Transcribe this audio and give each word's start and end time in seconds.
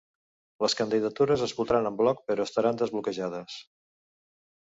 Les 0.63 0.75
candidatures 0.77 1.43
es 1.47 1.53
votaran 1.57 1.89
en 1.89 1.99
bloc 1.99 2.23
però 2.31 2.47
estaran 2.49 2.81
desbloquejades. 2.81 3.61